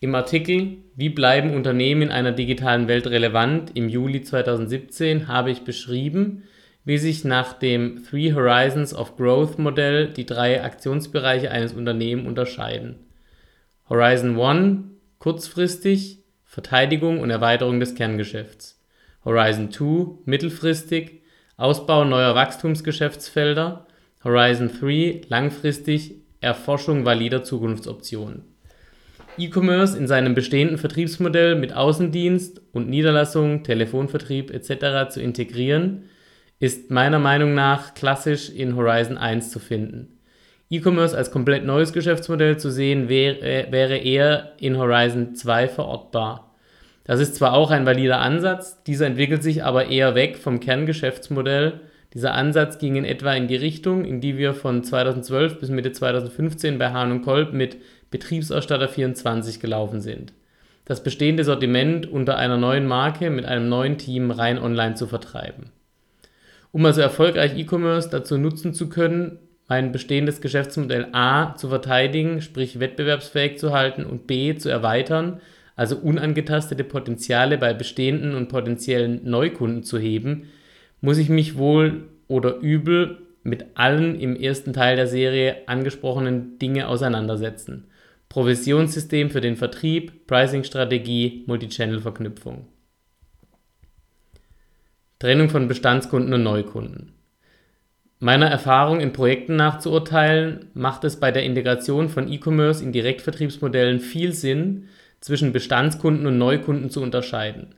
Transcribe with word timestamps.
Im 0.00 0.14
Artikel 0.14 0.76
Wie 0.94 1.08
bleiben 1.08 1.56
Unternehmen 1.56 2.02
in 2.02 2.10
einer 2.10 2.30
digitalen 2.30 2.86
Welt 2.86 3.08
relevant 3.08 3.72
im 3.74 3.88
Juli 3.88 4.22
2017 4.22 5.26
habe 5.26 5.50
ich 5.50 5.62
beschrieben, 5.62 6.44
wie 6.84 6.98
sich 6.98 7.24
nach 7.24 7.52
dem 7.52 8.04
Three 8.04 8.32
Horizons 8.32 8.94
of 8.94 9.16
Growth 9.16 9.58
Modell 9.58 10.12
die 10.12 10.24
drei 10.24 10.62
Aktionsbereiche 10.62 11.50
eines 11.50 11.72
Unternehmens 11.72 12.28
unterscheiden. 12.28 13.06
Horizon 13.88 14.40
1 14.40 14.84
kurzfristig 15.18 16.22
Verteidigung 16.44 17.18
und 17.18 17.30
Erweiterung 17.30 17.80
des 17.80 17.96
Kerngeschäfts. 17.96 18.80
Horizon 19.24 19.72
2 19.72 20.20
mittelfristig 20.26 21.22
Ausbau 21.56 22.04
neuer 22.04 22.36
Wachstumsgeschäftsfelder. 22.36 23.88
Horizon 24.22 24.70
3 24.80 25.22
langfristig 25.28 26.14
Erforschung 26.40 27.04
valider 27.04 27.42
Zukunftsoptionen. 27.42 28.44
E-Commerce 29.38 29.96
in 29.96 30.06
seinem 30.06 30.34
bestehenden 30.34 30.78
Vertriebsmodell 30.78 31.54
mit 31.54 31.72
Außendienst 31.74 32.60
und 32.72 32.88
Niederlassung, 32.88 33.62
Telefonvertrieb 33.62 34.50
etc. 34.50 35.10
zu 35.10 35.20
integrieren, 35.20 36.04
ist 36.58 36.90
meiner 36.90 37.18
Meinung 37.18 37.54
nach 37.54 37.94
klassisch 37.94 38.50
in 38.50 38.74
Horizon 38.74 39.16
1 39.16 39.50
zu 39.50 39.60
finden. 39.60 40.18
E-Commerce 40.70 41.16
als 41.16 41.30
komplett 41.30 41.64
neues 41.64 41.92
Geschäftsmodell 41.92 42.58
zu 42.58 42.70
sehen, 42.70 43.08
wäre, 43.08 43.68
wäre 43.70 43.96
eher 43.96 44.52
in 44.58 44.76
Horizon 44.76 45.34
2 45.34 45.68
verortbar. 45.68 46.54
Das 47.04 47.20
ist 47.20 47.36
zwar 47.36 47.54
auch 47.54 47.70
ein 47.70 47.86
valider 47.86 48.20
Ansatz, 48.20 48.82
dieser 48.82 49.06
entwickelt 49.06 49.42
sich 49.42 49.64
aber 49.64 49.86
eher 49.86 50.14
weg 50.14 50.36
vom 50.36 50.60
Kerngeschäftsmodell. 50.60 51.80
Dieser 52.12 52.34
Ansatz 52.34 52.78
ging 52.78 52.96
in 52.96 53.04
etwa 53.04 53.32
in 53.32 53.48
die 53.48 53.56
Richtung, 53.56 54.04
in 54.04 54.20
die 54.20 54.36
wir 54.36 54.52
von 54.52 54.82
2012 54.82 55.60
bis 55.60 55.70
Mitte 55.70 55.92
2015 55.92 56.78
bei 56.78 56.90
Hahn 56.90 57.22
Kolb 57.22 57.52
mit 57.52 57.78
Betriebsausstatter 58.10 58.88
24 58.88 59.60
gelaufen 59.60 60.00
sind. 60.00 60.32
Das 60.84 61.02
bestehende 61.02 61.44
Sortiment 61.44 62.10
unter 62.10 62.38
einer 62.38 62.56
neuen 62.56 62.86
Marke 62.86 63.28
mit 63.28 63.44
einem 63.44 63.68
neuen 63.68 63.98
Team 63.98 64.30
rein 64.30 64.58
online 64.58 64.94
zu 64.94 65.06
vertreiben. 65.06 65.70
Um 66.72 66.84
also 66.86 67.00
erfolgreich 67.00 67.56
E-Commerce 67.56 68.08
dazu 68.10 68.38
nutzen 68.38 68.72
zu 68.72 68.88
können, 68.88 69.38
mein 69.68 69.92
bestehendes 69.92 70.40
Geschäftsmodell 70.40 71.08
A 71.12 71.54
zu 71.56 71.68
verteidigen, 71.68 72.40
sprich 72.40 72.80
wettbewerbsfähig 72.80 73.58
zu 73.58 73.72
halten 73.72 74.04
und 74.04 74.26
B 74.26 74.54
zu 74.56 74.70
erweitern, 74.70 75.40
also 75.76 75.96
unangetastete 75.96 76.84
Potenziale 76.84 77.58
bei 77.58 77.74
bestehenden 77.74 78.34
und 78.34 78.48
potenziellen 78.48 79.20
Neukunden 79.28 79.82
zu 79.82 79.98
heben, 79.98 80.48
muss 81.00 81.18
ich 81.18 81.28
mich 81.28 81.58
wohl 81.58 82.08
oder 82.26 82.56
übel 82.56 83.18
mit 83.42 83.66
allen 83.74 84.18
im 84.18 84.34
ersten 84.34 84.72
Teil 84.72 84.96
der 84.96 85.06
Serie 85.06 85.56
angesprochenen 85.66 86.58
Dinge 86.58 86.88
auseinandersetzen. 86.88 87.84
Provisionssystem 88.28 89.30
für 89.30 89.40
den 89.40 89.56
Vertrieb, 89.56 90.26
Pricing-Strategie, 90.26 91.44
Multichannel-Verknüpfung. 91.46 92.66
Trennung 95.18 95.48
von 95.48 95.66
Bestandskunden 95.66 96.32
und 96.32 96.42
Neukunden. 96.42 97.14
Meiner 98.20 98.46
Erfahrung 98.46 99.00
in 99.00 99.12
Projekten 99.12 99.56
nachzuurteilen, 99.56 100.66
macht 100.74 101.04
es 101.04 101.20
bei 101.20 101.30
der 101.30 101.44
Integration 101.44 102.08
von 102.08 102.30
E-Commerce 102.30 102.82
in 102.82 102.92
Direktvertriebsmodellen 102.92 104.00
viel 104.00 104.32
Sinn, 104.32 104.88
zwischen 105.20 105.52
Bestandskunden 105.52 106.26
und 106.26 106.38
Neukunden 106.38 106.90
zu 106.90 107.02
unterscheiden. 107.02 107.74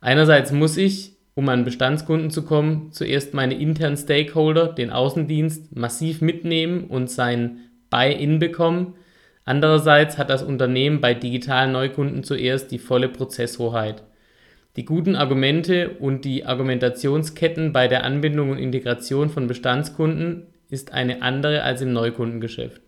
Einerseits 0.00 0.52
muss 0.52 0.76
ich, 0.76 1.16
um 1.34 1.48
an 1.48 1.64
Bestandskunden 1.64 2.30
zu 2.30 2.44
kommen, 2.44 2.92
zuerst 2.92 3.34
meine 3.34 3.54
internen 3.54 3.96
Stakeholder, 3.96 4.68
den 4.68 4.90
Außendienst, 4.90 5.74
massiv 5.74 6.20
mitnehmen 6.20 6.84
und 6.84 7.10
sein 7.10 7.58
Buy-in 7.90 8.38
bekommen, 8.38 8.94
Andererseits 9.44 10.16
hat 10.16 10.30
das 10.30 10.42
Unternehmen 10.42 11.00
bei 11.00 11.12
digitalen 11.14 11.72
Neukunden 11.72 12.24
zuerst 12.24 12.70
die 12.70 12.78
volle 12.78 13.08
Prozesshoheit. 13.08 14.02
Die 14.76 14.84
guten 14.84 15.14
Argumente 15.14 15.90
und 16.00 16.24
die 16.24 16.46
Argumentationsketten 16.46 17.72
bei 17.72 17.86
der 17.86 18.04
Anbindung 18.04 18.50
und 18.50 18.58
Integration 18.58 19.30
von 19.30 19.46
Bestandskunden 19.46 20.46
ist 20.70 20.92
eine 20.92 21.22
andere 21.22 21.62
als 21.62 21.82
im 21.82 21.92
Neukundengeschäft. 21.92 22.80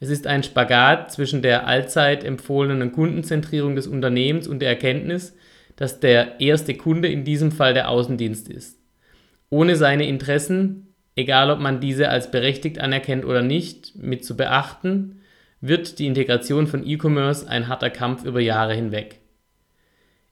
Es 0.00 0.08
ist 0.08 0.26
ein 0.26 0.42
Spagat 0.42 1.12
zwischen 1.12 1.42
der 1.42 1.66
allzeit 1.66 2.24
empfohlenen 2.24 2.90
Kundenzentrierung 2.90 3.76
des 3.76 3.86
Unternehmens 3.86 4.48
und 4.48 4.60
der 4.60 4.70
Erkenntnis, 4.70 5.36
dass 5.76 6.00
der 6.00 6.40
erste 6.40 6.74
Kunde 6.74 7.08
in 7.08 7.24
diesem 7.24 7.52
Fall 7.52 7.74
der 7.74 7.90
Außendienst 7.90 8.48
ist. 8.48 8.78
Ohne 9.50 9.76
seine 9.76 10.06
Interessen, 10.08 10.94
egal 11.16 11.50
ob 11.50 11.60
man 11.60 11.80
diese 11.80 12.08
als 12.08 12.30
berechtigt 12.30 12.80
anerkennt 12.80 13.24
oder 13.26 13.42
nicht, 13.42 13.94
mit 13.96 14.24
zu 14.24 14.36
beachten, 14.36 15.19
wird 15.60 15.98
die 15.98 16.06
Integration 16.06 16.66
von 16.66 16.86
E-Commerce 16.86 17.48
ein 17.48 17.68
harter 17.68 17.90
Kampf 17.90 18.24
über 18.24 18.40
Jahre 18.40 18.74
hinweg. 18.74 19.20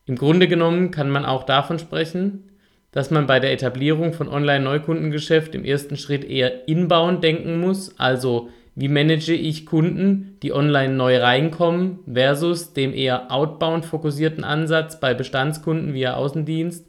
Im 0.07 0.17
Grunde 0.17 0.49
genommen 0.49 0.91
kann 0.91 1.11
man 1.11 1.27
auch 1.27 1.45
davon 1.45 1.79
sprechen, 1.79 2.51
dass 2.93 3.11
man 3.11 3.27
bei 3.27 3.39
der 3.41 3.53
Etablierung 3.53 4.15
von 4.15 4.29
Online-Neukundengeschäft 4.29 5.55
im 5.55 5.65
ersten 5.65 5.97
Schritt 5.97 6.25
eher 6.25 6.67
inbound 6.67 7.23
denken 7.23 7.61
muss, 7.61 7.99
also 7.99 8.49
wie 8.75 8.89
manage 8.89 9.35
ich 9.35 9.67
Kunden, 9.67 10.39
die 10.43 10.53
online 10.53 10.95
neu 10.95 11.19
reinkommen, 11.19 11.99
versus 12.11 12.73
dem 12.73 12.95
eher 12.95 13.31
outbound 13.31 13.85
fokussierten 13.85 14.45
Ansatz 14.45 15.01
bei 15.01 15.15
Bestandskunden 15.15 15.95
via 15.95 16.15
Außendienst, 16.15 16.87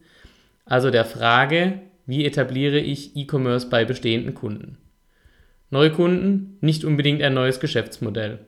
also 0.66 0.92
der 0.92 1.04
Frage, 1.04 1.82
wie 2.06 2.26
etabliere 2.26 2.80
ich 2.80 3.18
E-Commerce 3.18 3.70
bei 3.70 3.86
bestehenden 3.86 4.36
Kunden. 4.36 4.78
Neukunden 5.72 6.58
nicht 6.62 6.84
unbedingt 6.84 7.22
ein 7.22 7.34
neues 7.34 7.60
Geschäftsmodell. 7.60 8.40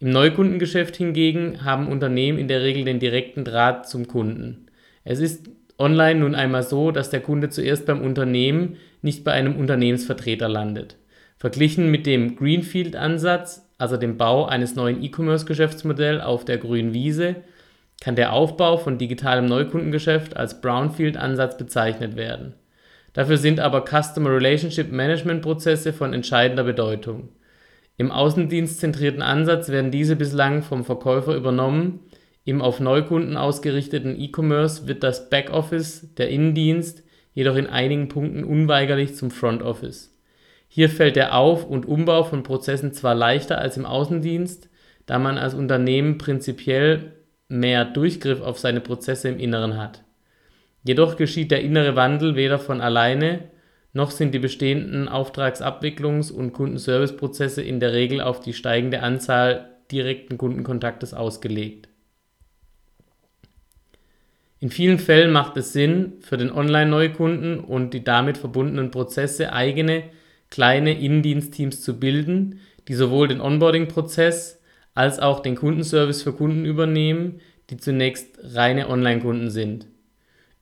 Im 0.00 0.10
Neukundengeschäft 0.10 0.96
hingegen 0.96 1.64
haben 1.64 1.86
Unternehmen 1.86 2.38
in 2.38 2.48
der 2.48 2.62
Regel 2.62 2.84
den 2.84 2.98
direkten 2.98 3.44
Draht 3.44 3.88
zum 3.88 4.08
Kunden. 4.08 4.66
Es 5.04 5.20
ist 5.20 5.48
online 5.78 6.20
nun 6.20 6.34
einmal 6.34 6.64
so, 6.64 6.90
dass 6.90 7.10
der 7.10 7.20
Kunde 7.20 7.50
zuerst 7.50 7.86
beim 7.86 8.00
Unternehmen, 8.00 8.76
nicht 9.00 9.22
bei 9.22 9.32
einem 9.32 9.56
Unternehmensvertreter 9.56 10.48
landet. 10.48 10.96
Verglichen 11.38 11.90
mit 11.90 12.06
dem 12.06 12.34
Greenfield-Ansatz, 12.36 13.68
also 13.78 13.96
dem 13.96 14.16
Bau 14.16 14.46
eines 14.46 14.74
neuen 14.74 15.02
E-Commerce-Geschäftsmodells 15.02 16.22
auf 16.22 16.44
der 16.44 16.58
grünen 16.58 16.94
Wiese, 16.94 17.36
kann 18.00 18.16
der 18.16 18.32
Aufbau 18.32 18.78
von 18.78 18.98
digitalem 18.98 19.46
Neukundengeschäft 19.46 20.36
als 20.36 20.60
Brownfield-Ansatz 20.60 21.56
bezeichnet 21.56 22.16
werden. 22.16 22.54
Dafür 23.12 23.36
sind 23.36 23.60
aber 23.60 23.84
Customer 23.84 24.30
Relationship 24.30 24.90
Management 24.90 25.42
Prozesse 25.42 25.92
von 25.92 26.12
entscheidender 26.12 26.64
Bedeutung. 26.64 27.28
Im 27.98 28.10
außendienstzentrierten 28.10 29.22
Ansatz 29.22 29.68
werden 29.68 29.90
diese 29.90 30.16
bislang 30.16 30.62
vom 30.62 30.84
Verkäufer 30.84 31.36
übernommen, 31.36 32.00
im 32.44 32.60
auf 32.60 32.80
Neukunden 32.80 33.36
ausgerichteten 33.36 34.18
E-Commerce 34.18 34.88
wird 34.88 35.04
das 35.04 35.30
Backoffice, 35.30 36.12
der 36.16 36.28
Innendienst, 36.28 37.04
jedoch 37.34 37.54
in 37.54 37.68
einigen 37.68 38.08
Punkten 38.08 38.42
unweigerlich 38.42 39.14
zum 39.14 39.30
Front 39.30 39.62
Office. 39.62 40.18
Hier 40.66 40.88
fällt 40.88 41.16
der 41.16 41.36
Auf 41.36 41.64
und 41.64 41.86
Umbau 41.86 42.24
von 42.24 42.42
Prozessen 42.42 42.92
zwar 42.92 43.14
leichter 43.14 43.58
als 43.58 43.76
im 43.76 43.86
Außendienst, 43.86 44.70
da 45.06 45.18
man 45.18 45.38
als 45.38 45.54
Unternehmen 45.54 46.18
prinzipiell 46.18 47.12
mehr 47.48 47.84
Durchgriff 47.84 48.40
auf 48.40 48.58
seine 48.58 48.80
Prozesse 48.80 49.28
im 49.28 49.38
Inneren 49.38 49.76
hat. 49.76 50.01
Jedoch 50.84 51.16
geschieht 51.16 51.50
der 51.50 51.62
innere 51.62 51.96
Wandel 51.96 52.34
weder 52.34 52.58
von 52.58 52.80
alleine, 52.80 53.50
noch 53.92 54.10
sind 54.10 54.32
die 54.32 54.38
bestehenden 54.38 55.08
Auftragsabwicklungs- 55.08 56.32
und 56.32 56.52
Kundenserviceprozesse 56.52 57.62
in 57.62 57.78
der 57.78 57.92
Regel 57.92 58.20
auf 58.20 58.40
die 58.40 58.54
steigende 58.54 59.02
Anzahl 59.02 59.76
direkten 59.90 60.38
Kundenkontaktes 60.38 61.12
ausgelegt. 61.12 61.88
In 64.60 64.70
vielen 64.70 64.98
Fällen 64.98 65.32
macht 65.32 65.56
es 65.56 65.72
Sinn, 65.72 66.14
für 66.20 66.36
den 66.36 66.52
Online-Neukunden 66.52 67.58
und 67.58 67.92
die 67.94 68.04
damit 68.04 68.38
verbundenen 68.38 68.90
Prozesse 68.90 69.52
eigene 69.52 70.04
kleine 70.50 70.98
Innendienstteams 70.98 71.82
zu 71.82 71.98
bilden, 71.98 72.60
die 72.88 72.94
sowohl 72.94 73.28
den 73.28 73.40
Onboarding-Prozess 73.40 74.60
als 74.94 75.18
auch 75.18 75.40
den 75.40 75.56
Kundenservice 75.56 76.22
für 76.22 76.32
Kunden 76.32 76.64
übernehmen, 76.64 77.40
die 77.70 77.76
zunächst 77.76 78.38
reine 78.42 78.88
Online-Kunden 78.88 79.50
sind. 79.50 79.86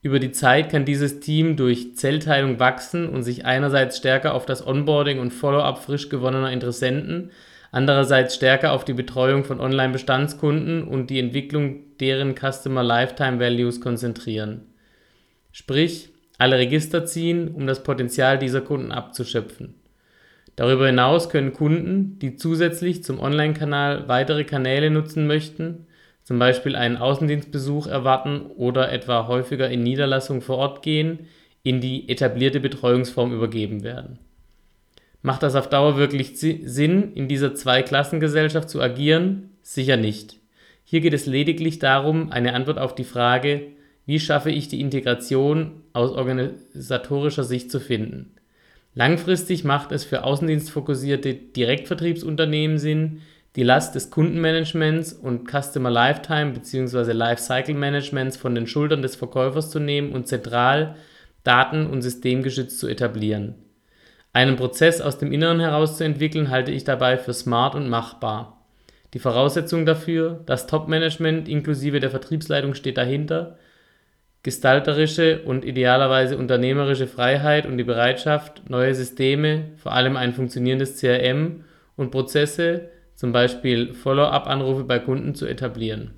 Über 0.02 0.18
die 0.18 0.32
Zeit 0.32 0.70
kann 0.70 0.86
dieses 0.86 1.20
Team 1.20 1.56
durch 1.56 1.94
Zellteilung 1.94 2.58
wachsen 2.58 3.08
und 3.08 3.22
sich 3.22 3.44
einerseits 3.44 3.98
stärker 3.98 4.34
auf 4.34 4.46
das 4.46 4.66
Onboarding 4.66 5.18
und 5.18 5.32
Follow-up 5.32 5.82
frisch 5.84 6.08
gewonnener 6.08 6.52
Interessenten, 6.52 7.30
andererseits 7.70 8.34
stärker 8.34 8.72
auf 8.72 8.86
die 8.86 8.94
Betreuung 8.94 9.44
von 9.44 9.60
Online-Bestandskunden 9.60 10.84
und 10.84 11.10
die 11.10 11.18
Entwicklung 11.18 11.98
deren 11.98 12.34
Customer 12.34 12.82
Lifetime 12.82 13.40
Values 13.40 13.82
konzentrieren. 13.82 14.62
Sprich, 15.52 16.08
alle 16.38 16.56
Register 16.56 17.04
ziehen, 17.04 17.48
um 17.48 17.66
das 17.66 17.82
Potenzial 17.82 18.38
dieser 18.38 18.62
Kunden 18.62 18.92
abzuschöpfen. 18.92 19.74
Darüber 20.56 20.86
hinaus 20.86 21.28
können 21.28 21.52
Kunden, 21.52 22.18
die 22.18 22.36
zusätzlich 22.36 23.04
zum 23.04 23.20
Online-Kanal 23.20 24.08
weitere 24.08 24.44
Kanäle 24.44 24.90
nutzen 24.90 25.26
möchten, 25.26 25.86
zum 26.30 26.38
Beispiel 26.38 26.76
einen 26.76 26.96
Außendienstbesuch 26.96 27.88
erwarten 27.88 28.42
oder 28.56 28.92
etwa 28.92 29.26
häufiger 29.26 29.68
in 29.68 29.82
Niederlassungen 29.82 30.42
vor 30.42 30.58
Ort 30.58 30.80
gehen, 30.80 31.26
in 31.64 31.80
die 31.80 32.08
etablierte 32.08 32.60
Betreuungsform 32.60 33.32
übergeben 33.32 33.82
werden. 33.82 34.20
Macht 35.22 35.42
das 35.42 35.56
auf 35.56 35.68
Dauer 35.68 35.96
wirklich 35.96 36.38
Sinn, 36.38 37.14
in 37.14 37.26
dieser 37.26 37.56
Zweiklassengesellschaft 37.56 38.70
zu 38.70 38.80
agieren? 38.80 39.50
Sicher 39.62 39.96
nicht. 39.96 40.36
Hier 40.84 41.00
geht 41.00 41.14
es 41.14 41.26
lediglich 41.26 41.80
darum, 41.80 42.30
eine 42.30 42.54
Antwort 42.54 42.78
auf 42.78 42.94
die 42.94 43.02
Frage, 43.02 43.62
wie 44.06 44.20
schaffe 44.20 44.52
ich 44.52 44.68
die 44.68 44.80
Integration 44.80 45.82
aus 45.94 46.12
organisatorischer 46.12 47.42
Sicht 47.42 47.72
zu 47.72 47.80
finden. 47.80 48.36
Langfristig 48.94 49.64
macht 49.64 49.90
es 49.90 50.04
für 50.04 50.22
außendienstfokussierte 50.22 51.34
Direktvertriebsunternehmen 51.34 52.78
Sinn, 52.78 53.22
die 53.56 53.62
Last 53.62 53.94
des 53.94 54.10
Kundenmanagements 54.10 55.12
und 55.12 55.48
Customer 55.50 55.90
Lifetime 55.90 56.52
bzw. 56.52 57.12
Lifecycle 57.12 57.74
Managements 57.74 58.36
von 58.36 58.54
den 58.54 58.66
Schultern 58.66 59.02
des 59.02 59.16
Verkäufers 59.16 59.70
zu 59.70 59.80
nehmen 59.80 60.12
und 60.12 60.28
zentral 60.28 60.94
daten- 61.42 61.86
und 61.86 62.02
systemgeschützt 62.02 62.78
zu 62.78 62.86
etablieren. 62.86 63.54
Einen 64.32 64.56
Prozess 64.56 65.00
aus 65.00 65.18
dem 65.18 65.32
Inneren 65.32 65.58
heraus 65.58 65.96
zu 65.96 66.04
entwickeln, 66.04 66.50
halte 66.50 66.70
ich 66.70 66.84
dabei 66.84 67.18
für 67.18 67.32
smart 67.32 67.74
und 67.74 67.88
machbar. 67.88 68.64
Die 69.14 69.18
Voraussetzung 69.18 69.86
dafür, 69.86 70.40
das 70.46 70.68
Top-Management 70.68 71.48
inklusive 71.48 71.98
der 71.98 72.10
Vertriebsleitung 72.10 72.74
steht 72.74 72.96
dahinter, 72.96 73.58
gestalterische 74.44 75.42
und 75.42 75.64
idealerweise 75.64 76.38
unternehmerische 76.38 77.08
Freiheit 77.08 77.66
und 77.66 77.76
die 77.76 77.84
Bereitschaft, 77.84 78.62
neue 78.70 78.94
Systeme, 78.94 79.72
vor 79.76 79.92
allem 79.92 80.16
ein 80.16 80.32
funktionierendes 80.32 81.00
CRM 81.00 81.64
und 81.96 82.12
Prozesse, 82.12 82.88
zum 83.20 83.32
Beispiel 83.32 83.92
Follow-up-Anrufe 83.92 84.84
bei 84.84 84.98
Kunden 84.98 85.34
zu 85.34 85.44
etablieren. 85.46 86.12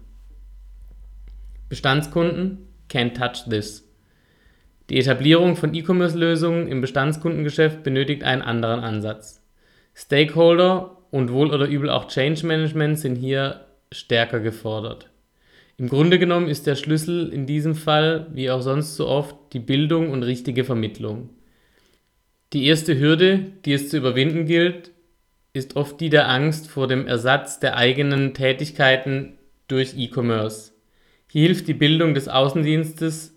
Bestandskunden 1.68 2.68
can't 2.88 3.14
touch 3.14 3.50
this. 3.50 3.92
Die 4.88 5.00
Etablierung 5.00 5.56
von 5.56 5.74
E-Commerce-Lösungen 5.74 6.68
im 6.68 6.80
Bestandskundengeschäft 6.80 7.82
benötigt 7.82 8.22
einen 8.22 8.42
anderen 8.42 8.78
Ansatz. 8.78 9.42
Stakeholder 9.96 10.96
und 11.10 11.32
wohl 11.32 11.52
oder 11.52 11.66
übel 11.66 11.90
auch 11.90 12.06
Change 12.06 12.46
Management 12.46 13.00
sind 13.00 13.16
hier 13.16 13.66
stärker 13.90 14.38
gefordert. 14.38 15.10
Im 15.78 15.88
Grunde 15.88 16.20
genommen 16.20 16.46
ist 16.46 16.68
der 16.68 16.76
Schlüssel 16.76 17.32
in 17.32 17.46
diesem 17.46 17.74
Fall, 17.74 18.28
wie 18.32 18.48
auch 18.48 18.62
sonst 18.62 18.94
so 18.94 19.08
oft, 19.08 19.34
die 19.54 19.58
Bildung 19.58 20.12
und 20.12 20.22
richtige 20.22 20.62
Vermittlung. 20.62 21.30
Die 22.52 22.66
erste 22.66 22.96
Hürde, 22.96 23.40
die 23.64 23.72
es 23.72 23.88
zu 23.88 23.96
überwinden 23.96 24.46
gilt, 24.46 24.91
ist 25.52 25.76
oft 25.76 26.00
die 26.00 26.08
der 26.08 26.28
Angst 26.28 26.68
vor 26.68 26.88
dem 26.88 27.06
Ersatz 27.06 27.60
der 27.60 27.76
eigenen 27.76 28.34
Tätigkeiten 28.34 29.38
durch 29.68 29.96
E-Commerce. 29.96 30.72
Hier 31.28 31.46
hilft 31.46 31.68
die 31.68 31.74
Bildung 31.74 32.14
des 32.14 32.28
Außendienstes 32.28 33.34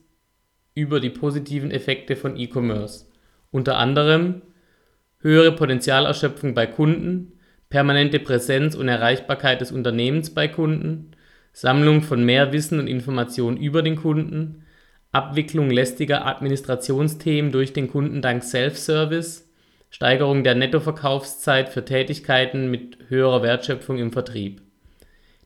über 0.74 1.00
die 1.00 1.10
positiven 1.10 1.72
Effekte 1.72 2.16
von 2.16 2.38
E-Commerce. 2.38 3.06
Unter 3.52 3.78
anderem 3.78 4.42
höhere 5.20 5.54
Potenzialerschöpfung 5.54 6.54
bei 6.54 6.68
Kunden, 6.68 7.34
permanente 7.70 8.20
Präsenz 8.20 8.76
und 8.76 8.88
Erreichbarkeit 8.88 9.60
des 9.60 9.72
Unternehmens 9.72 10.34
bei 10.34 10.48
Kunden, 10.48 11.12
Sammlung 11.52 12.02
von 12.02 12.24
mehr 12.24 12.52
Wissen 12.52 12.80
und 12.80 12.88
Informationen 12.88 13.58
über 13.58 13.82
den 13.82 13.96
Kunden, 13.96 14.66
Abwicklung 15.12 15.70
lästiger 15.70 16.26
Administrationsthemen 16.26 17.52
durch 17.52 17.72
den 17.72 17.88
Kunden 17.90 18.22
dank 18.22 18.44
Self-Service, 18.44 19.45
Steigerung 19.96 20.44
der 20.44 20.56
Nettoverkaufszeit 20.56 21.70
für 21.70 21.86
Tätigkeiten 21.86 22.70
mit 22.70 22.98
höherer 23.08 23.42
Wertschöpfung 23.44 23.98
im 23.98 24.12
Vertrieb. 24.12 24.62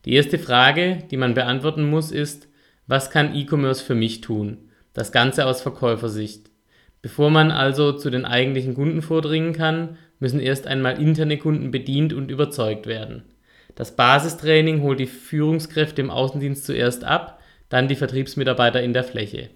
Die 0.05 0.15
erste 0.15 0.39
Frage, 0.39 1.03
die 1.11 1.17
man 1.17 1.35
beantworten 1.35 1.87
muss, 1.87 2.09
ist, 2.09 2.47
was 2.87 3.11
kann 3.11 3.35
E-Commerce 3.35 3.85
für 3.85 3.93
mich 3.93 4.21
tun? 4.21 4.57
Das 4.95 5.11
Ganze 5.11 5.45
aus 5.45 5.61
Verkäufersicht. 5.61 6.49
Bevor 7.03 7.29
man 7.29 7.51
also 7.51 7.91
zu 7.91 8.09
den 8.09 8.25
eigentlichen 8.25 8.73
Kunden 8.73 9.03
vordringen 9.03 9.53
kann, 9.53 9.99
müssen 10.17 10.39
erst 10.39 10.65
einmal 10.65 10.99
interne 10.99 11.37
Kunden 11.37 11.69
bedient 11.69 12.11
und 12.11 12.31
überzeugt 12.31 12.87
werden. 12.87 13.25
Das 13.75 13.95
Basistraining 13.95 14.81
holt 14.81 14.99
die 14.99 15.05
Führungskräfte 15.05 16.01
im 16.01 16.09
Außendienst 16.09 16.65
zuerst 16.65 17.03
ab, 17.03 17.39
dann 17.69 17.87
die 17.87 17.95
Vertriebsmitarbeiter 17.95 18.81
in 18.81 18.93
der 18.93 19.03
Fläche. 19.03 19.51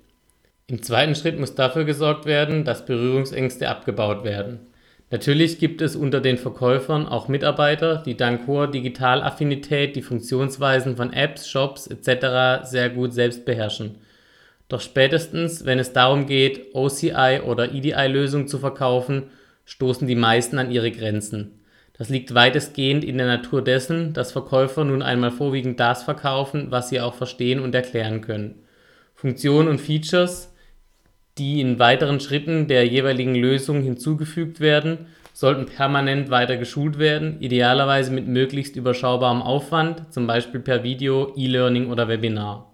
Im 0.67 0.83
zweiten 0.83 1.15
Schritt 1.15 1.39
muss 1.39 1.55
dafür 1.55 1.83
gesorgt 1.83 2.27
werden, 2.27 2.63
dass 2.63 2.85
Berührungsängste 2.85 3.69
abgebaut 3.69 4.23
werden. 4.23 4.67
Natürlich 5.13 5.59
gibt 5.59 5.83
es 5.83 5.95
unter 5.95 6.21
den 6.21 6.39
Verkäufern 6.39 7.05
auch 7.05 7.27
Mitarbeiter, 7.27 8.01
die 8.03 8.17
dank 8.17 8.47
hoher 8.47 8.65
Digitalaffinität 8.65 9.95
die 9.95 10.01
Funktionsweisen 10.01 10.97
von 10.97 11.13
Apps, 11.13 11.47
Shops 11.47 11.85
etc. 11.85 12.67
sehr 12.67 12.89
gut 12.89 13.13
selbst 13.13 13.45
beherrschen. 13.45 13.99
Doch 14.69 14.81
spätestens, 14.81 15.65
wenn 15.65 15.77
es 15.77 15.93
darum 15.93 16.25
geht, 16.25 16.73
OCI 16.73 17.41
oder 17.45 17.71
EDI-Lösungen 17.71 18.47
zu 18.47 18.57
verkaufen, 18.57 19.25
stoßen 19.65 20.07
die 20.07 20.15
meisten 20.15 20.57
an 20.57 20.71
ihre 20.71 20.89
Grenzen. 20.89 21.59
Das 21.95 22.09
liegt 22.09 22.33
weitestgehend 22.33 23.03
in 23.03 23.19
der 23.19 23.27
Natur 23.27 23.63
dessen, 23.63 24.13
dass 24.13 24.31
Verkäufer 24.31 24.83
nun 24.83 25.03
einmal 25.03 25.29
vorwiegend 25.29 25.79
das 25.79 26.01
verkaufen, 26.01 26.71
was 26.71 26.89
sie 26.89 26.99
auch 26.99 27.13
verstehen 27.13 27.59
und 27.59 27.75
erklären 27.75 28.21
können. 28.21 28.63
Funktionen 29.13 29.67
und 29.67 29.79
Features, 29.79 30.52
die 31.37 31.61
in 31.61 31.79
weiteren 31.79 32.19
Schritten 32.19 32.67
der 32.67 32.85
jeweiligen 32.87 33.35
Lösung 33.35 33.81
hinzugefügt 33.81 34.59
werden, 34.59 35.07
sollten 35.33 35.65
permanent 35.65 36.29
weiter 36.29 36.57
geschult 36.57 36.99
werden, 36.99 37.37
idealerweise 37.39 38.11
mit 38.11 38.27
möglichst 38.27 38.75
überschaubarem 38.75 39.41
Aufwand, 39.41 40.13
zum 40.13 40.27
Beispiel 40.27 40.59
per 40.59 40.83
Video, 40.83 41.33
E-Learning 41.35 41.89
oder 41.89 42.07
Webinar. 42.07 42.71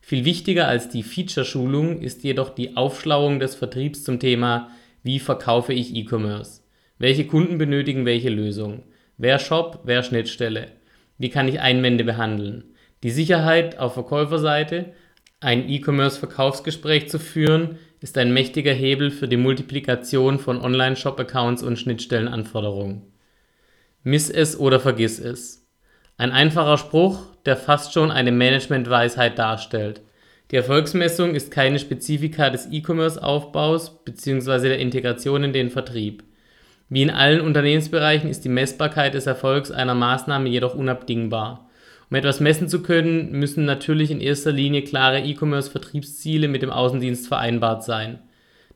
Viel 0.00 0.24
wichtiger 0.24 0.68
als 0.68 0.88
die 0.88 1.02
Feature-Schulung 1.02 2.00
ist 2.02 2.24
jedoch 2.24 2.50
die 2.50 2.76
Aufschlauung 2.76 3.38
des 3.38 3.54
Vertriebs 3.54 4.04
zum 4.04 4.18
Thema, 4.18 4.70
wie 5.02 5.18
verkaufe 5.18 5.72
ich 5.72 5.94
E-Commerce. 5.94 6.62
Welche 6.98 7.26
Kunden 7.26 7.58
benötigen 7.58 8.04
welche 8.04 8.28
Lösung? 8.28 8.82
Wer 9.16 9.38
Shop, 9.38 9.80
wer 9.84 10.02
Schnittstelle? 10.02 10.72
Wie 11.16 11.30
kann 11.30 11.48
ich 11.48 11.60
Einwände 11.60 12.04
behandeln? 12.04 12.64
Die 13.02 13.10
Sicherheit 13.10 13.78
auf 13.78 13.94
Verkäuferseite, 13.94 14.92
ein 15.44 15.68
E-Commerce-Verkaufsgespräch 15.68 17.08
zu 17.08 17.18
führen, 17.18 17.78
ist 18.00 18.18
ein 18.18 18.32
mächtiger 18.32 18.72
Hebel 18.72 19.10
für 19.10 19.28
die 19.28 19.36
Multiplikation 19.36 20.38
von 20.38 20.60
Online-Shop-Accounts 20.60 21.62
und 21.62 21.78
Schnittstellenanforderungen. 21.78 23.02
Miss 24.02 24.28
es 24.28 24.58
oder 24.58 24.80
vergiss 24.80 25.18
es. 25.18 25.66
Ein 26.16 26.30
einfacher 26.30 26.78
Spruch, 26.78 27.20
der 27.46 27.56
fast 27.56 27.92
schon 27.92 28.10
eine 28.10 28.32
Managementweisheit 28.32 29.38
darstellt. 29.38 30.02
Die 30.50 30.56
Erfolgsmessung 30.56 31.34
ist 31.34 31.50
keine 31.50 31.78
Spezifika 31.78 32.50
des 32.50 32.68
E-Commerce-Aufbaus 32.70 34.04
bzw. 34.04 34.68
der 34.68 34.78
Integration 34.78 35.44
in 35.44 35.52
den 35.52 35.70
Vertrieb. 35.70 36.24
Wie 36.88 37.02
in 37.02 37.10
allen 37.10 37.40
Unternehmensbereichen 37.40 38.28
ist 38.28 38.44
die 38.44 38.50
Messbarkeit 38.50 39.14
des 39.14 39.26
Erfolgs 39.26 39.70
einer 39.70 39.94
Maßnahme 39.94 40.48
jedoch 40.48 40.74
unabdingbar. 40.74 41.63
Um 42.14 42.18
etwas 42.18 42.38
messen 42.38 42.68
zu 42.68 42.80
können, 42.80 43.32
müssen 43.32 43.64
natürlich 43.64 44.12
in 44.12 44.20
erster 44.20 44.52
Linie 44.52 44.82
klare 44.82 45.22
E-Commerce-Vertriebsziele 45.22 46.46
mit 46.46 46.62
dem 46.62 46.70
Außendienst 46.70 47.26
vereinbart 47.26 47.82
sein. 47.82 48.20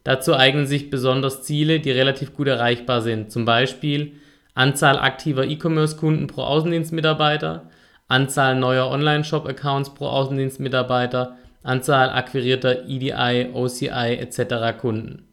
Dazu 0.03 0.35
eignen 0.35 0.67
sich 0.67 0.91
besonders 0.91 1.45
Ziele, 1.45 1.79
die 1.79 1.93
relativ 1.93 2.35
gut 2.35 2.49
erreichbar 2.49 3.01
sind, 3.01 3.31
zum 3.31 3.45
Beispiel 3.45 4.15
Anzahl 4.55 4.99
aktiver 4.99 5.45
E-Commerce-Kunden 5.45 6.27
pro 6.27 6.43
Außendienstmitarbeiter, 6.43 7.71
Anzahl 8.09 8.57
neuer 8.57 8.91
Online-Shop-Accounts 8.91 9.95
pro 9.95 10.07
Außendienstmitarbeiter, 10.07 11.37
Anzahl 11.63 12.11
akquirierter 12.11 12.89
EDI, 12.89 13.51
OCI 13.53 14.17
etc. 14.19 14.77
Kunden. 14.81 15.29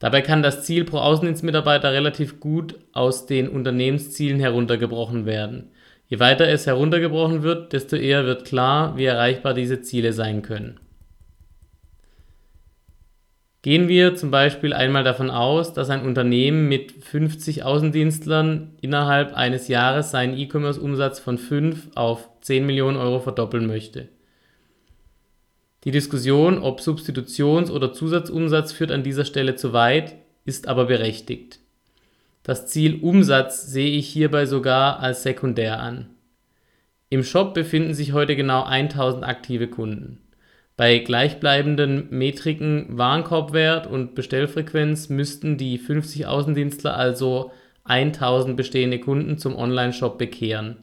Dabei 0.00 0.20
kann 0.20 0.42
das 0.42 0.64
Ziel 0.64 0.84
pro 0.84 0.98
Außendienstmitarbeiter 0.98 1.94
relativ 1.94 2.40
gut 2.40 2.74
aus 2.92 3.24
den 3.24 3.48
Unternehmenszielen 3.48 4.38
heruntergebrochen 4.38 5.24
werden. 5.24 5.70
Je 6.08 6.20
weiter 6.20 6.48
es 6.48 6.66
heruntergebrochen 6.66 7.42
wird, 7.42 7.72
desto 7.72 7.96
eher 7.96 8.24
wird 8.26 8.44
klar, 8.44 8.96
wie 8.96 9.04
erreichbar 9.04 9.54
diese 9.54 9.80
Ziele 9.82 10.12
sein 10.12 10.42
können. 10.42 10.78
Gehen 13.62 13.88
wir 13.88 14.14
zum 14.14 14.30
Beispiel 14.30 14.72
einmal 14.72 15.02
davon 15.02 15.28
aus, 15.28 15.72
dass 15.72 15.90
ein 15.90 16.06
Unternehmen 16.06 16.68
mit 16.68 16.92
50 16.92 17.64
Außendienstlern 17.64 18.76
innerhalb 18.80 19.34
eines 19.34 19.66
Jahres 19.66 20.12
seinen 20.12 20.38
E-Commerce-Umsatz 20.38 21.18
von 21.18 21.36
5 21.36 21.88
auf 21.96 22.28
10 22.42 22.64
Millionen 22.64 22.96
Euro 22.96 23.18
verdoppeln 23.18 23.66
möchte. 23.66 24.08
Die 25.82 25.90
Diskussion, 25.90 26.58
ob 26.58 26.78
Substitutions- 26.80 27.72
oder 27.72 27.92
Zusatzumsatz 27.92 28.70
führt 28.70 28.92
an 28.92 29.02
dieser 29.02 29.24
Stelle 29.24 29.56
zu 29.56 29.72
weit, 29.72 30.14
ist 30.44 30.68
aber 30.68 30.84
berechtigt. 30.84 31.58
Das 32.46 32.68
Ziel 32.68 33.00
Umsatz 33.02 33.66
sehe 33.66 33.90
ich 33.90 34.06
hierbei 34.06 34.46
sogar 34.46 35.00
als 35.00 35.24
sekundär 35.24 35.80
an. 35.80 36.10
Im 37.08 37.24
Shop 37.24 37.54
befinden 37.54 37.92
sich 37.92 38.12
heute 38.12 38.36
genau 38.36 38.62
1000 38.62 39.24
aktive 39.24 39.66
Kunden. 39.66 40.20
Bei 40.76 41.00
gleichbleibenden 41.00 42.06
Metriken 42.10 42.86
Warenkorbwert 42.96 43.88
und 43.88 44.14
Bestellfrequenz 44.14 45.08
müssten 45.08 45.56
die 45.56 45.76
50 45.76 46.28
Außendienstler 46.28 46.96
also 46.96 47.50
1000 47.82 48.56
bestehende 48.56 49.00
Kunden 49.00 49.38
zum 49.38 49.56
Online-Shop 49.56 50.16
bekehren. 50.16 50.76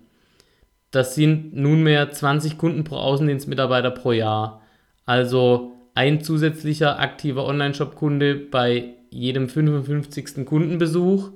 Das 0.91 1.15
sind 1.15 1.55
nunmehr 1.55 2.11
20 2.11 2.57
Kunden 2.57 2.83
pro 2.83 2.97
Außendienstmitarbeiter 2.97 3.91
pro 3.91 4.11
Jahr, 4.11 4.63
also 5.05 5.71
ein 5.95 6.19
zusätzlicher 6.19 6.99
aktiver 6.99 7.45
Online-Shop-Kunde 7.45 8.35
bei 8.35 8.95
jedem 9.13 9.47
55. 9.47 10.45
Kundenbesuch, 10.45 11.31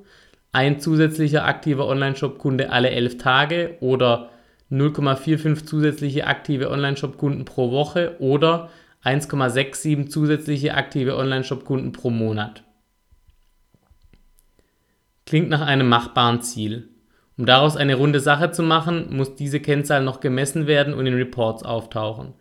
ein 0.58 0.80
zusätzlicher 0.80 1.46
aktiver 1.46 1.86
Online-Shop-Kunde 1.86 2.72
alle 2.72 2.90
11 2.90 3.20
Tage 3.20 3.78
oder 3.80 4.32
0,45 4.72 5.68
zusätzliche 5.68 6.26
aktive 6.26 6.72
Online-Shop-Kunden 6.72 7.46
pro 7.46 7.70
Woche 7.70 8.16
oder 8.18 8.72
1,67 9.04 10.10
zusätzliche 10.10 10.74
aktive 10.74 11.16
Online-Shop-Kunden 11.16 11.92
pro 11.92 12.10
Monat. 12.10 12.64
Klingt 15.28 15.50
nach 15.50 15.62
einem 15.62 15.90
machbaren 15.90 16.42
Ziel. 16.42 16.90
Um 17.38 17.46
daraus 17.46 17.78
eine 17.78 17.94
runde 17.94 18.20
Sache 18.20 18.50
zu 18.50 18.64
machen, 18.64 19.16
muss 19.16 19.36
diese 19.36 19.60
Kennzahl 19.60 20.04
noch 20.04 20.22
gemessen 20.22 20.66
werden 20.66 20.96
und 20.96 21.06
in 21.06 21.14
Reports 21.14 21.62
auftauchen. 21.62 22.34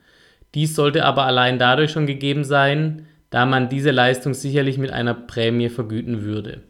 Dies 0.54 0.75
sollte 0.75 1.04
aber 1.04 1.26
allein 1.26 1.58
dadurch 1.58 1.90
schon 1.90 2.06
gegeben 2.06 2.44
sein, 2.44 3.08
da 3.28 3.44
man 3.44 3.68
diese 3.68 3.90
Leistung 3.90 4.32
sicherlich 4.32 4.78
mit 4.78 4.90
einer 4.90 5.12
Prämie 5.12 5.68
vergüten 5.68 6.23
würde. 6.23 6.62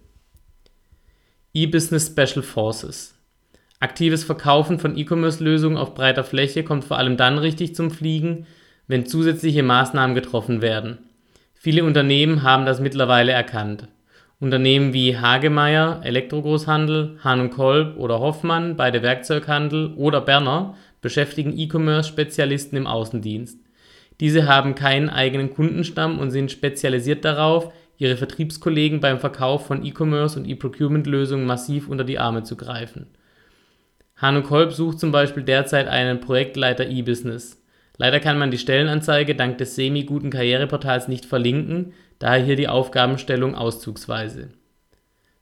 E-Business 1.59 2.09
Special 2.09 2.43
Forces 2.43 3.15
Aktives 3.81 4.25
Verkaufen 4.25 4.79
von 4.79 4.95
E-Commerce-Lösungen 4.95 5.79
auf 5.79 5.95
breiter 5.95 6.23
Fläche 6.23 6.65
kommt 6.65 6.85
vor 6.85 6.99
allem 6.99 7.17
dann 7.17 7.39
richtig 7.39 7.75
zum 7.75 7.91
Fliegen, 7.91 8.47
wenn 8.89 9.07
zusätzliche 9.07 9.63
Maßnahmen 9.63 10.15
getroffen 10.15 10.61
werden. 10.61 10.99
Viele 11.55 11.85
Unternehmen 11.85 12.43
haben 12.43 12.67
das 12.67 12.79
mittlerweile 12.79 13.33
erkannt. 13.33 13.89
Unternehmen 14.39 14.93
wie 14.93 15.17
Hagemeyer, 15.17 16.03
Elektrogroßhandel, 16.05 17.21
Hahn 17.25 17.49
Kolb 17.49 17.97
oder 17.97 18.21
Hoffmann, 18.21 18.77
beide 18.77 19.01
Werkzeughandel 19.01 19.95
oder 19.95 20.21
Berner 20.21 20.75
beschäftigen 21.01 21.57
E-Commerce-Spezialisten 21.57 22.77
im 22.77 22.87
Außendienst. 22.87 23.59
Diese 24.21 24.47
haben 24.47 24.75
keinen 24.75 25.09
eigenen 25.09 25.55
Kundenstamm 25.55 26.19
und 26.19 26.33
sind 26.33 26.51
spezialisiert 26.51 27.25
darauf, 27.25 27.73
ihre 27.99 28.17
Vertriebskollegen 28.17 29.01
beim 29.01 29.19
Verkauf 29.19 29.67
von 29.67 29.85
E-Commerce 29.85 30.39
und 30.39 30.47
E-Procurement-Lösungen 30.47 31.47
massiv 31.47 31.89
unter 31.89 32.05
die 32.05 32.19
Arme 32.19 32.43
zu 32.43 32.57
greifen. 32.57 33.07
Hanno 34.17 34.43
Kolb 34.43 34.73
sucht 34.73 34.99
zum 34.99 35.13
Beispiel 35.13 35.43
derzeit 35.43 35.89
einen 35.89 36.21
Projektleiter 36.21 36.89
E-Business. 36.89 37.63
Leider 37.99 38.21
kann 38.21 38.39
man 38.39 38.51
die 38.51 38.59
Stellenanzeige 38.59 39.35
dank 39.35 39.59
des 39.59 39.75
semi-guten 39.75 40.31
Karriereportals 40.31 41.09
nicht 41.09 41.27
verlinken, 41.27 41.93
daher 42.19 42.45
hier 42.45 42.57
die 42.57 42.69
Aufgabenstellung 42.69 43.55
auszugsweise. 43.55 44.51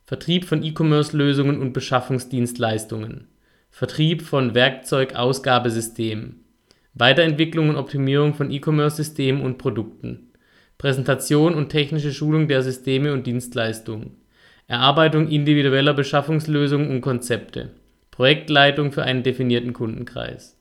Vertrieb 0.05 0.45
von 0.45 0.63
E-Commerce-Lösungen 0.63 1.61
und 1.61 1.73
Beschaffungsdienstleistungen. 1.73 3.29
Vertrieb 3.71 4.23
von 4.23 4.55
Werkzeugausgabesystemen. 4.55 6.45
Weiterentwicklung 6.95 7.71
und 7.71 7.77
Optimierung 7.77 8.35
von 8.35 8.51
E-Commerce-Systemen 8.51 9.43
und 9.43 9.59
Produkten. 9.59 10.31
Präsentation 10.79 11.55
und 11.55 11.69
technische 11.69 12.13
Schulung 12.13 12.49
der 12.49 12.63
Systeme 12.63 13.13
und 13.13 13.27
Dienstleistungen. 13.27 14.17
Erarbeitung 14.67 15.29
individueller 15.29 15.95
Beschaffungslösungen 15.95 16.91
und 16.91 17.01
Konzepte 17.01 17.71
Projektleitung 18.15 18.93
für 18.93 19.03
einen 19.03 19.25
definierten 19.25 19.73
Kundenkreis. 19.73 20.57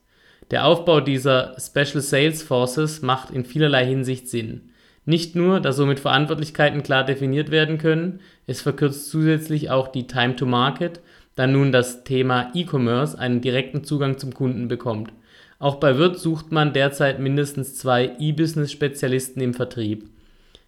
Der 0.50 0.66
Aufbau 0.66 1.00
dieser 1.00 1.54
Special 1.60 2.02
Sales 2.02 2.42
Forces 2.42 3.00
macht 3.00 3.30
in 3.30 3.44
vielerlei 3.44 3.86
Hinsicht 3.86 4.28
Sinn. 4.28 4.72
Nicht 5.04 5.36
nur, 5.36 5.60
da 5.60 5.72
somit 5.72 6.00
Verantwortlichkeiten 6.00 6.82
klar 6.82 7.04
definiert 7.04 7.52
werden 7.52 7.78
können, 7.78 8.20
es 8.48 8.60
verkürzt 8.60 9.08
zusätzlich 9.08 9.70
auch 9.70 9.86
die 9.86 10.08
Time 10.08 10.34
to 10.34 10.46
Market, 10.46 11.00
da 11.36 11.46
nun 11.46 11.70
das 11.70 12.02
Thema 12.02 12.50
E-Commerce 12.54 13.16
einen 13.16 13.40
direkten 13.40 13.84
Zugang 13.84 14.18
zum 14.18 14.34
Kunden 14.34 14.66
bekommt. 14.66 15.12
Auch 15.58 15.76
bei 15.76 15.96
Wirt 15.98 16.18
sucht 16.18 16.52
man 16.52 16.72
derzeit 16.72 17.20
mindestens 17.20 17.76
zwei 17.76 18.12
E-Business-Spezialisten 18.18 19.40
im 19.40 19.54
Vertrieb. 19.54 20.10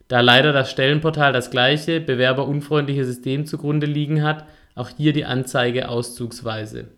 Da 0.08 0.20
leider 0.20 0.52
das 0.52 0.70
Stellenportal 0.70 1.32
das 1.32 1.50
gleiche, 1.50 2.00
bewerberunfreundliche 2.00 3.04
System 3.04 3.44
zugrunde 3.46 3.86
liegen 3.86 4.22
hat, 4.22 4.46
auch 4.74 4.90
hier 4.96 5.12
die 5.12 5.24
Anzeige 5.24 5.88
auszugsweise. 5.88 6.88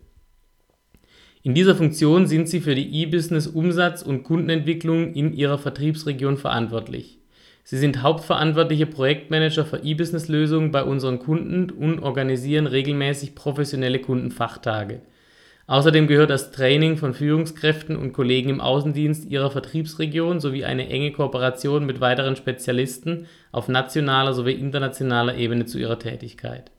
In 1.41 1.55
dieser 1.55 1.75
Funktion 1.75 2.27
sind 2.27 2.49
Sie 2.49 2.59
für 2.59 2.75
die 2.75 3.01
E-Business 3.01 3.47
Umsatz 3.47 4.01
und 4.01 4.23
Kundenentwicklung 4.23 5.13
in 5.13 5.33
Ihrer 5.33 5.57
Vertriebsregion 5.57 6.37
verantwortlich. 6.37 7.19
Sie 7.63 7.77
sind 7.77 8.01
hauptverantwortliche 8.01 8.85
Projektmanager 8.85 9.65
für 9.65 9.77
E-Business 9.77 10.27
Lösungen 10.27 10.71
bei 10.71 10.83
unseren 10.83 11.19
Kunden 11.19 11.69
und 11.69 11.99
organisieren 11.99 12.67
regelmäßig 12.67 13.35
professionelle 13.35 13.99
Kundenfachtage. 13.99 15.01
Außerdem 15.69 16.07
gehört 16.07 16.31
das 16.31 16.49
Training 16.49 16.97
von 16.97 17.13
Führungskräften 17.13 17.95
und 17.95 18.11
Kollegen 18.11 18.49
im 18.49 18.59
Außendienst 18.59 19.29
Ihrer 19.29 19.51
Vertriebsregion 19.51 20.39
sowie 20.39 20.65
eine 20.65 20.89
enge 20.89 21.11
Kooperation 21.11 21.85
mit 21.85 22.01
weiteren 22.01 22.35
Spezialisten 22.35 23.27
auf 23.51 23.67
nationaler 23.67 24.33
sowie 24.33 24.53
internationaler 24.53 25.35
Ebene 25.35 25.65
zu 25.65 25.77
Ihrer 25.77 25.99
Tätigkeit. 25.99 26.71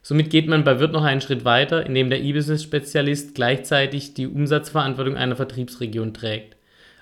Somit 0.00 0.30
geht 0.30 0.46
man 0.46 0.62
bei 0.62 0.78
Wirt 0.78 0.92
noch 0.92 1.02
einen 1.02 1.22
Schritt 1.22 1.44
weiter, 1.44 1.86
indem 1.86 2.08
der 2.08 2.22
E-Business-Spezialist 2.22 3.34
gleichzeitig 3.34 4.14
die 4.14 4.28
Umsatzverantwortung 4.28 5.16
einer 5.16 5.34
Vertriebsregion 5.34 6.14
trägt. 6.14 6.56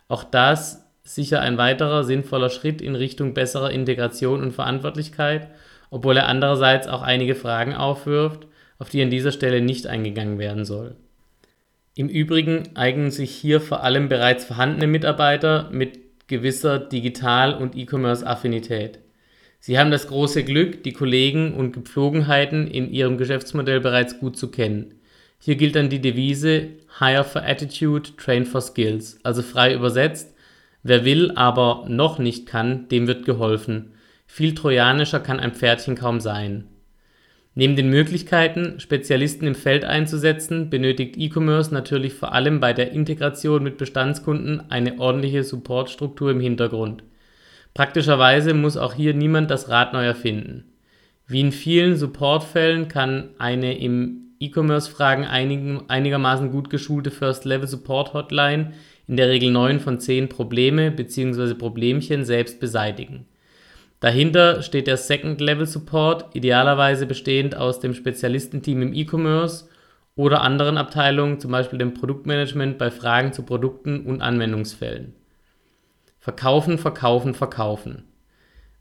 Auch 0.09 0.25
das 0.25 0.88
sicher 1.04 1.42
ein 1.42 1.59
weiterer 1.59 2.04
sinnvoller 2.04 2.49
Schritt 2.49 2.81
in 2.81 2.95
Richtung 2.95 3.35
besserer 3.35 3.71
Integration 3.71 4.40
und 4.40 4.52
Verantwortlichkeit, 4.52 5.49
obwohl 5.90 6.16
er 6.16 6.28
andererseits 6.28 6.88
auch 6.88 7.02
einige 7.02 7.35
Fragen 7.35 7.75
aufwirft, 7.75 8.47
auf 8.83 8.89
die 8.89 9.01
an 9.01 9.11
dieser 9.11 9.31
Stelle 9.31 9.61
nicht 9.61 9.87
eingegangen 9.87 10.41
werden 10.41 10.65
soll. 10.65 10.97
Im 11.95 12.09
Übrigen 12.09 12.71
eignen 12.75 13.12
sich 13.12 13.31
hier 13.31 13.61
vor 13.61 13.85
allem 13.85 14.09
bereits 14.09 14.45
vorhandene 14.45 14.89
Mitarbeiter 14.89 15.71
mit 15.71 16.01
gewisser 16.27 16.81
Digital- 16.81 17.55
und 17.55 17.77
E-Commerce-Affinität. 17.77 18.99
Sie 19.61 19.79
haben 19.79 19.93
das 19.93 20.09
große 20.09 20.43
Glück, 20.43 20.83
die 20.83 20.93
Kollegen 20.93 21.55
und 21.55 21.71
Gepflogenheiten 21.71 22.67
in 22.67 22.91
Ihrem 22.91 23.19
Geschäftsmodell 23.19 23.79
bereits 23.79 24.19
gut 24.19 24.37
zu 24.37 24.51
kennen. 24.51 24.97
Hier 25.39 25.55
gilt 25.55 25.77
dann 25.77 25.89
die 25.89 26.01
Devise 26.01 26.71
Hire 26.99 27.23
for 27.23 27.45
Attitude, 27.45 28.17
Train 28.17 28.45
for 28.45 28.61
Skills, 28.61 29.21
also 29.23 29.43
frei 29.43 29.75
übersetzt, 29.75 30.35
wer 30.83 31.05
will, 31.05 31.31
aber 31.37 31.85
noch 31.87 32.19
nicht 32.19 32.47
kann, 32.47 32.89
dem 32.89 33.07
wird 33.07 33.27
geholfen. 33.27 33.93
Viel 34.27 34.57
trojanischer 34.57 35.21
kann 35.21 35.39
ein 35.39 35.55
Pferdchen 35.55 35.95
kaum 35.95 36.19
sein. 36.19 36.65
Neben 37.55 37.77
den 37.77 37.91
Möglichkeiten, 37.91 38.81
Spezialisten 38.81 39.47
im 39.47 39.55
Feld 39.55 39.85
einzusetzen, 39.85 40.71
benötigt 40.71 41.17
E-Commerce 41.19 41.73
natürlich 41.73 42.15
vor 42.15 42.33
allem 42.33 42.61
bei 42.61 42.73
der 42.73 42.93
Integration 42.93 43.63
mit 43.63 43.77
Bestandskunden 43.77 44.71
eine 44.71 44.99
ordentliche 44.99 45.45
Supportstruktur 45.45 46.31
im 46.31 46.41
Hintergrund. 46.41 47.03
Praktischerweise 47.75 48.55
muss 48.55 48.79
auch 48.79 48.95
hier 48.95 49.13
niemand 49.13 49.51
das 49.51 49.69
Rad 49.69 49.93
neu 49.93 50.05
erfinden. 50.05 50.65
Wie 51.27 51.41
in 51.41 51.53
vielen 51.53 51.97
Supportfällen 51.97 52.89
kann 52.89 53.31
eine 53.39 53.79
im 53.79 54.35
E-Commerce-Fragen 54.41 55.25
einigermaßen 55.25 56.51
gut 56.51 56.71
geschulte 56.71 57.11
First-Level-Support-Hotline 57.11 58.73
in 59.07 59.17
der 59.17 59.29
Regel 59.29 59.51
9 59.51 59.79
von 59.79 60.01
10 60.01 60.29
Probleme 60.29 60.91
bzw. 60.91 61.55
Problemchen 61.55 62.25
selbst 62.25 62.61
beseitigen. 62.61 63.27
Dahinter 64.03 64.63
steht 64.63 64.89
der 64.89 64.97
Second-Level-Support, 64.97 66.35
idealerweise 66.35 67.07
bestehend 67.07 67.57
aus 67.57 67.79
dem 67.79 67.95
Spezialistenteam 67.95 68.83
im 68.83 68.95
E-Commerce 68.95 69.69
oder 70.17 70.41
anderen 70.41 70.77
Abteilungen, 70.77 71.39
zum 71.39 71.53
Beispiel 71.53 71.79
dem 71.79 71.95
Produktmanagement 71.95 72.79
bei 72.79 72.91
Fragen 72.91 73.33
zu 73.33 73.45
Produkten 73.45 74.05
und 74.05 74.21
Anwendungsfällen. 74.21 75.15
Verkaufen, 76.19 76.79
verkaufen, 76.79 77.33
verkaufen. 77.33 78.03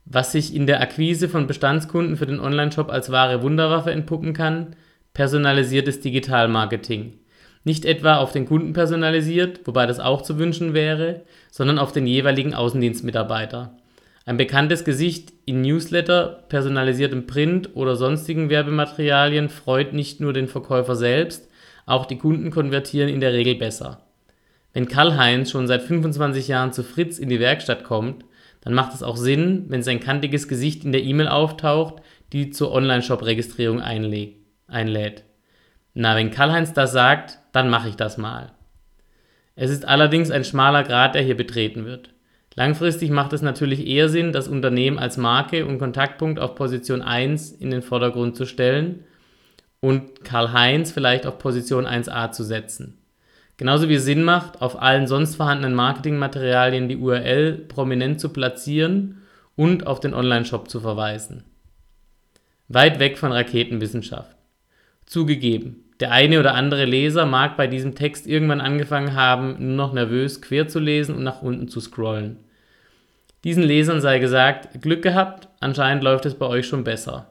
Was 0.06 0.32
sich 0.32 0.56
in 0.56 0.66
der 0.66 0.80
Akquise 0.80 1.28
von 1.28 1.46
Bestandskunden 1.46 2.16
für 2.16 2.26
den 2.26 2.40
Onlineshop 2.40 2.90
als 2.90 3.12
wahre 3.12 3.44
Wunderwaffe 3.44 3.92
entpuppen 3.92 4.32
kann, 4.32 4.74
personalisiertes 5.14 6.00
Digitalmarketing. 6.00 7.12
Nicht 7.62 7.84
etwa 7.84 8.16
auf 8.16 8.32
den 8.32 8.44
Kunden 8.44 8.72
personalisiert, 8.72 9.60
wobei 9.66 9.86
das 9.86 10.00
auch 10.00 10.22
zu 10.22 10.40
wünschen 10.40 10.74
wäre, 10.74 11.22
sondern 11.52 11.78
auf 11.78 11.92
den 11.92 12.08
jeweiligen 12.08 12.54
Außendienstmitarbeiter. 12.54 13.76
Ein 14.24 14.36
bekanntes 14.36 14.84
Gesicht 14.84 15.32
in 15.46 15.62
Newsletter, 15.62 16.44
personalisiertem 16.48 17.26
Print 17.26 17.70
oder 17.74 17.96
sonstigen 17.96 18.50
Werbematerialien 18.50 19.48
freut 19.48 19.92
nicht 19.92 20.20
nur 20.20 20.32
den 20.32 20.46
Verkäufer 20.46 20.94
selbst, 20.94 21.48
auch 21.86 22.06
die 22.06 22.18
Kunden 22.18 22.50
konvertieren 22.50 23.08
in 23.08 23.20
der 23.20 23.32
Regel 23.32 23.56
besser. 23.56 24.02
Wenn 24.72 24.86
Karl-Heinz 24.86 25.50
schon 25.50 25.66
seit 25.66 25.82
25 25.82 26.48
Jahren 26.48 26.72
zu 26.72 26.84
Fritz 26.84 27.18
in 27.18 27.28
die 27.28 27.40
Werkstatt 27.40 27.82
kommt, 27.82 28.24
dann 28.60 28.74
macht 28.74 28.94
es 28.94 29.02
auch 29.02 29.16
Sinn, 29.16 29.64
wenn 29.68 29.82
sein 29.82 29.98
kantiges 29.98 30.46
Gesicht 30.46 30.84
in 30.84 30.92
der 30.92 31.02
E-Mail 31.02 31.26
auftaucht, 31.28 31.96
die 32.32 32.50
zur 32.50 32.72
Online-Shop-Registrierung 32.72 33.80
einlädt. 33.80 35.24
Na, 35.94 36.16
wenn 36.16 36.30
Karl-Heinz 36.30 36.72
das 36.72 36.92
sagt, 36.92 37.40
dann 37.50 37.68
mache 37.68 37.88
ich 37.88 37.96
das 37.96 38.18
mal. 38.18 38.52
Es 39.56 39.70
ist 39.70 39.84
allerdings 39.84 40.30
ein 40.30 40.44
schmaler 40.44 40.84
Grat, 40.84 41.16
der 41.16 41.22
hier 41.22 41.36
betreten 41.36 41.84
wird. 41.84 42.11
Langfristig 42.54 43.10
macht 43.10 43.32
es 43.32 43.42
natürlich 43.42 43.86
eher 43.86 44.08
Sinn, 44.08 44.32
das 44.32 44.48
Unternehmen 44.48 44.98
als 44.98 45.16
Marke 45.16 45.64
und 45.66 45.78
Kontaktpunkt 45.78 46.38
auf 46.38 46.54
Position 46.54 47.00
1 47.00 47.52
in 47.52 47.70
den 47.70 47.82
Vordergrund 47.82 48.36
zu 48.36 48.44
stellen 48.44 49.04
und 49.80 50.24
Karl-Heinz 50.24 50.92
vielleicht 50.92 51.26
auf 51.26 51.38
Position 51.38 51.86
1a 51.86 52.30
zu 52.30 52.44
setzen. 52.44 52.98
Genauso 53.56 53.88
wie 53.88 53.94
es 53.94 54.04
Sinn 54.04 54.22
macht, 54.22 54.60
auf 54.60 54.80
allen 54.80 55.06
sonst 55.06 55.36
vorhandenen 55.36 55.74
Marketingmaterialien 55.74 56.88
die 56.88 56.96
URL 56.96 57.52
prominent 57.68 58.20
zu 58.20 58.30
platzieren 58.30 59.22
und 59.56 59.86
auf 59.86 60.00
den 60.00 60.14
Online-Shop 60.14 60.68
zu 60.68 60.80
verweisen. 60.80 61.44
Weit 62.68 62.98
weg 62.98 63.18
von 63.18 63.32
Raketenwissenschaft. 63.32 64.36
Zugegeben, 65.06 65.81
der 66.02 66.10
eine 66.10 66.40
oder 66.40 66.54
andere 66.54 66.84
Leser 66.84 67.26
mag 67.26 67.56
bei 67.56 67.68
diesem 67.68 67.94
Text 67.94 68.26
irgendwann 68.26 68.60
angefangen 68.60 69.14
haben, 69.14 69.54
nur 69.58 69.76
noch 69.76 69.92
nervös 69.92 70.42
quer 70.42 70.66
zu 70.66 70.80
lesen 70.80 71.14
und 71.14 71.22
nach 71.22 71.42
unten 71.42 71.68
zu 71.68 71.78
scrollen. 71.78 72.38
Diesen 73.44 73.62
Lesern 73.62 74.00
sei 74.00 74.18
gesagt, 74.18 74.82
Glück 74.82 75.02
gehabt, 75.02 75.48
anscheinend 75.60 76.02
läuft 76.02 76.26
es 76.26 76.34
bei 76.34 76.46
euch 76.46 76.66
schon 76.66 76.82
besser. 76.82 77.28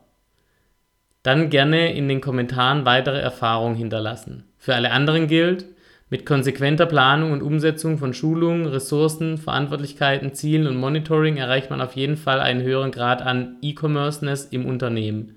Dann 1.21 1.49
gerne 1.49 1.93
in 1.93 2.07
den 2.07 2.21
Kommentaren 2.21 2.85
weitere 2.85 3.19
Erfahrungen 3.19 3.75
hinterlassen. 3.75 4.45
Für 4.57 4.73
alle 4.73 4.91
anderen 4.91 5.27
gilt, 5.27 5.65
mit 6.09 6.25
konsequenter 6.25 6.85
Planung 6.85 7.33
und 7.33 7.43
Umsetzung 7.43 7.97
von 7.97 8.13
Schulungen, 8.13 8.67
Ressourcen, 8.67 9.37
Verantwortlichkeiten, 9.37 10.33
Zielen 10.33 10.65
und 10.65 10.77
Monitoring 10.77 11.35
erreicht 11.35 11.69
man 11.69 11.81
auf 11.81 11.97
jeden 11.97 12.15
Fall 12.15 12.39
einen 12.39 12.63
höheren 12.63 12.91
Grad 12.91 13.21
an 13.21 13.57
E-Commerceness 13.61 14.45
im 14.45 14.65
Unternehmen. 14.65 15.35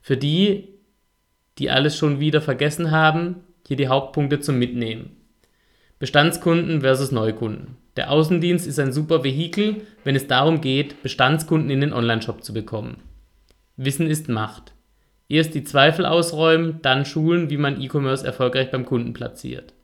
Für 0.00 0.16
die, 0.16 0.72
die 1.58 1.70
alles 1.70 1.96
schon 1.96 2.20
wieder 2.20 2.40
vergessen 2.40 2.90
haben, 2.90 3.36
hier 3.66 3.76
die 3.76 3.88
Hauptpunkte 3.88 4.40
zum 4.40 4.58
Mitnehmen. 4.58 5.16
Bestandskunden 5.98 6.80
versus 6.80 7.12
Neukunden. 7.12 7.76
Der 7.96 8.10
Außendienst 8.10 8.66
ist 8.66 8.78
ein 8.78 8.92
super 8.92 9.22
Vehikel, 9.22 9.82
wenn 10.02 10.16
es 10.16 10.26
darum 10.26 10.60
geht, 10.60 11.02
Bestandskunden 11.02 11.70
in 11.70 11.80
den 11.80 11.92
Onlineshop 11.92 12.42
zu 12.42 12.52
bekommen. 12.52 12.96
Wissen 13.76 14.06
ist 14.06 14.28
Macht. 14.28 14.72
Erst 15.28 15.54
die 15.54 15.64
Zweifel 15.64 16.04
ausräumen, 16.04 16.80
dann 16.82 17.04
schulen, 17.04 17.50
wie 17.50 17.56
man 17.56 17.80
E-Commerce 17.80 18.26
erfolgreich 18.26 18.70
beim 18.70 18.84
Kunden 18.84 19.12
platziert. 19.12 19.74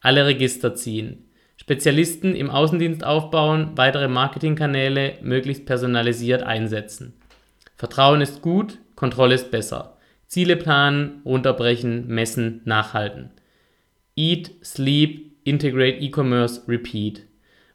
Alle 0.00 0.26
Register 0.26 0.74
ziehen. 0.74 1.24
Spezialisten 1.56 2.34
im 2.34 2.50
Außendienst 2.50 3.04
aufbauen, 3.04 3.70
weitere 3.76 4.08
Marketingkanäle 4.08 5.14
möglichst 5.22 5.66
personalisiert 5.66 6.42
einsetzen. 6.42 7.14
Vertrauen 7.76 8.20
ist 8.20 8.42
gut, 8.42 8.78
Kontrolle 8.96 9.34
ist 9.34 9.50
besser. 9.50 9.93
Ziele 10.26 10.56
planen, 10.56 11.22
runterbrechen, 11.24 12.06
messen, 12.08 12.60
nachhalten. 12.64 13.30
Eat, 14.16 14.50
Sleep, 14.62 15.32
Integrate 15.44 15.98
E-Commerce, 15.98 16.62
Repeat. 16.68 17.22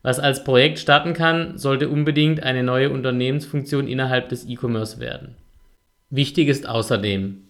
Was 0.02 0.20
als 0.20 0.44
Projekt 0.44 0.80
starten 0.80 1.14
kann, 1.14 1.58
sollte 1.58 1.90
unbedingt 1.90 2.44
eine 2.44 2.64
neue 2.64 2.90
Unternehmensfunktion 2.90 3.88
innerhalb 3.88 4.30
des 4.30 4.48
E-Commerce 4.48 5.00
werden. 5.00 5.36
Wichtig 6.10 6.48
ist 6.48 6.68
außerdem, 6.68 7.44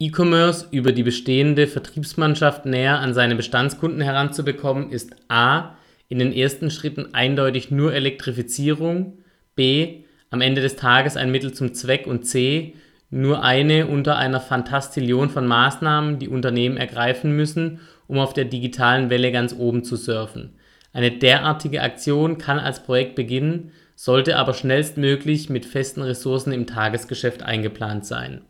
E-Commerce 0.00 0.66
über 0.72 0.92
die 0.92 1.04
bestehende 1.04 1.66
Vertriebsmannschaft 1.66 2.66
näher 2.66 2.98
an 2.98 3.14
seine 3.14 3.36
Bestandskunden 3.36 4.00
heranzubekommen, 4.00 4.90
ist 4.90 5.14
a. 5.28 5.76
in 6.08 6.18
den 6.18 6.32
ersten 6.32 6.70
Schritten 6.70 7.14
eindeutig 7.14 7.70
nur 7.70 7.94
Elektrifizierung, 7.94 9.18
b. 9.54 10.02
am 10.30 10.40
Ende 10.40 10.62
des 10.62 10.76
Tages 10.76 11.16
ein 11.16 11.30
Mittel 11.30 11.52
zum 11.52 11.74
Zweck 11.74 12.06
und 12.06 12.26
c 12.26 12.74
nur 13.10 13.42
eine 13.42 13.86
unter 13.86 14.16
einer 14.16 14.40
Fantastillion 14.40 15.30
von 15.30 15.46
Maßnahmen, 15.46 16.18
die 16.18 16.28
Unternehmen 16.28 16.76
ergreifen 16.76 17.34
müssen, 17.36 17.80
um 18.06 18.18
auf 18.18 18.32
der 18.32 18.44
digitalen 18.44 19.10
Welle 19.10 19.32
ganz 19.32 19.54
oben 19.56 19.84
zu 19.84 19.96
surfen. 19.96 20.54
Eine 20.92 21.10
derartige 21.10 21.82
Aktion 21.82 22.38
kann 22.38 22.58
als 22.58 22.82
Projekt 22.82 23.14
beginnen, 23.14 23.72
sollte 23.94 24.36
aber 24.36 24.54
schnellstmöglich 24.54 25.50
mit 25.50 25.66
festen 25.66 26.02
Ressourcen 26.02 26.52
im 26.52 26.66
Tagesgeschäft 26.66 27.42
eingeplant 27.42 28.06
sein 28.06 28.42